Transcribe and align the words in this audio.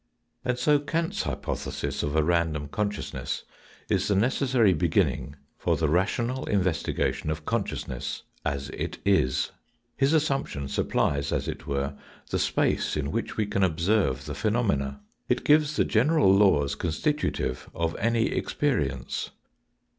And 0.43 0.57
so 0.57 0.79
Kant's 0.79 1.21
hypothesis 1.21 2.01
of 2.01 2.15
a 2.15 2.23
random 2.23 2.69
consciousness 2.69 3.43
is 3.87 4.07
the 4.07 4.15
necessary 4.15 4.73
beginning 4.73 5.35
for 5.59 5.77
the 5.77 5.87
rational 5.87 6.47
investigation 6.47 7.29
of 7.29 7.45
consciousness 7.45 8.23
as 8.43 8.69
it 8.71 8.97
is. 9.05 9.51
His 9.95 10.13
assumption 10.13 10.67
supplies, 10.69 11.31
as 11.31 11.47
it 11.47 11.67
were, 11.67 11.93
the 12.31 12.39
space 12.39 12.97
in 12.97 13.11
which 13.11 13.37
we 13.37 13.45
can 13.45 13.63
observe 13.63 14.25
the 14.25 14.33
pheno 14.33 14.65
mena. 14.67 15.01
It 15.29 15.43
gives 15.45 15.75
the 15.75 15.85
general 15.85 16.33
laws 16.33 16.73
constitutive 16.73 17.69
of 17.75 17.95
any 17.99 18.25
experience. 18.25 19.29